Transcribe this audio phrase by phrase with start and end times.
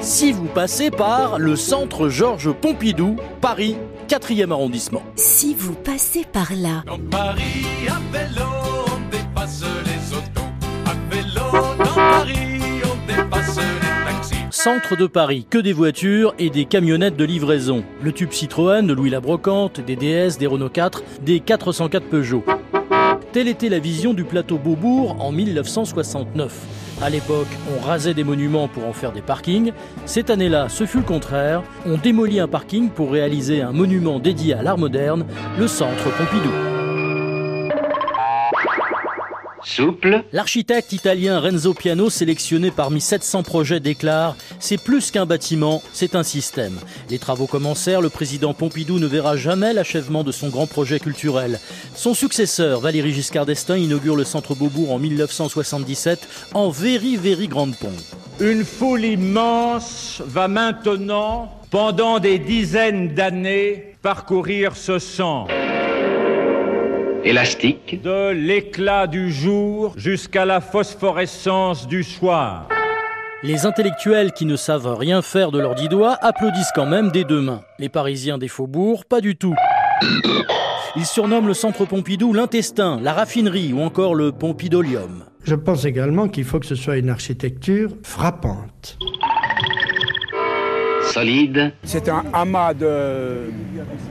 [0.00, 3.76] si vous passez par le centre Georges Pompidou, Paris,
[4.08, 5.02] 4e arrondissement.
[5.16, 6.82] Si vous passez par là.
[6.86, 8.46] Dans Paris, à vélo,
[8.86, 10.48] on dépasse les autos.
[10.86, 11.40] À vélo,
[11.78, 14.34] dans Paris, on dépasse les taxis.
[14.50, 17.84] Centre de Paris, que des voitures et des camionnettes de livraison.
[18.02, 22.44] Le tube Citroën de Louis la Brocante, des DS, des Renault 4, des 404 Peugeot.
[23.32, 26.52] Telle était la vision du plateau Beaubourg en 1969.
[27.00, 29.72] À l'époque, on rasait des monuments pour en faire des parkings.
[30.04, 31.62] Cette année-là, ce fut le contraire.
[31.86, 35.24] On démolit un parking pour réaliser un monument dédié à l'art moderne,
[35.58, 36.79] le centre Pompidou.
[39.64, 46.14] Souple, L'architecte italien Renzo Piano, sélectionné parmi 700 projets, déclare C'est plus qu'un bâtiment, c'est
[46.14, 46.78] un système.
[47.08, 51.58] Les travaux commencèrent, le président Pompidou ne verra jamais l'achèvement de son grand projet culturel.
[51.94, 57.76] Son successeur, Valéry Giscard d'Estaing, inaugure le centre Beaubourg en 1977 en very, very grande
[57.76, 57.92] pompe.
[58.40, 65.52] Une foule immense va maintenant, pendant des dizaines d'années, parcourir ce centre.
[67.24, 72.68] Élastique, De l'éclat du jour jusqu'à la phosphorescence du soir.
[73.42, 77.24] Les intellectuels qui ne savent rien faire de leurs dix doigts applaudissent quand même des
[77.24, 77.62] deux mains.
[77.78, 79.54] Les Parisiens des faubourgs, pas du tout.
[80.96, 85.24] Ils surnomment le centre Pompidou l'intestin, la raffinerie ou encore le Pompidolium.
[85.44, 88.98] Je pense également qu'il faut que ce soit une architecture frappante.
[91.12, 93.50] Solide, C'est un amas de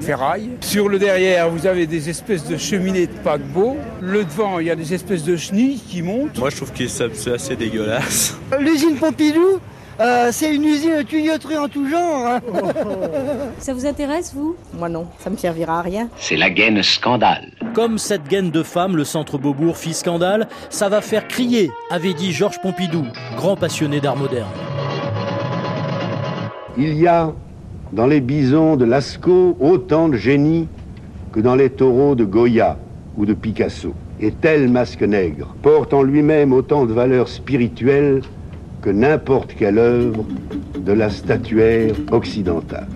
[0.00, 0.50] ferraille.
[0.60, 3.76] Sur le derrière, vous avez des espèces de cheminées de paquebot.
[4.00, 6.38] Le devant, il y a des espèces de chenilles qui montent.
[6.38, 8.36] Moi, je trouve que c'est assez dégueulasse.
[8.60, 9.58] L'usine Pompidou,
[10.00, 12.26] euh, c'est une usine de tuyauterie en tout genre.
[12.26, 12.40] hein.
[13.58, 14.54] Ça vous intéresse, vous?
[14.74, 16.08] Moi non, ça me servira à rien.
[16.18, 17.52] c'est la gaine scandale.
[17.74, 22.12] Comme cette gaine de femme, le centre Beaubourg fit scandale, ça va faire crier, avait
[22.14, 23.04] dit Georges Pompidou,
[23.36, 24.48] grand passionné d'art moderne.
[26.78, 27.32] Il y a
[27.92, 30.68] dans les bisons de Lascaux autant de génie
[31.32, 32.76] que dans les taureaux de Goya
[33.16, 33.94] ou de Picasso.
[34.20, 38.20] Et tel masque nègre porte en lui-même autant de valeur spirituelle
[38.82, 40.24] que n'importe quelle œuvre
[40.78, 42.86] de la statuaire occidentale.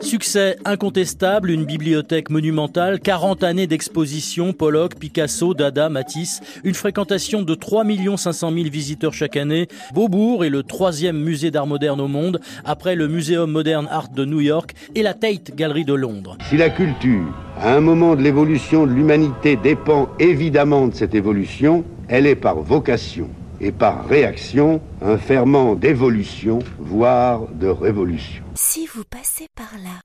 [0.00, 7.54] Succès incontestable, une bibliothèque monumentale, 40 années d'exposition, Pollock, Picasso, Dada, Matisse, une fréquentation de
[7.54, 7.84] 3
[8.16, 9.68] 500 000 visiteurs chaque année.
[9.94, 14.24] Beaubourg est le troisième musée d'art moderne au monde, après le Muséum Modern Art de
[14.24, 16.36] New York et la Tate Gallery de Londres.
[16.48, 17.26] Si la culture,
[17.58, 22.60] à un moment de l'évolution de l'humanité, dépend évidemment de cette évolution, elle est par
[22.60, 23.28] vocation
[23.60, 28.44] et par réaction un ferment d'évolution, voire de révolution.
[28.54, 29.90] Si vous passez par là.